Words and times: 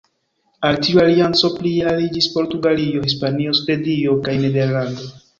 Al 0.67 0.77
tiu 0.85 1.01
alianco 1.01 1.49
plie 1.57 1.83
aliĝis 1.91 2.27
Portugalio, 2.37 3.03
Hispanio, 3.09 3.53
Svedio 3.59 4.17
kaj 4.29 4.35
Nederlando. 4.47 5.11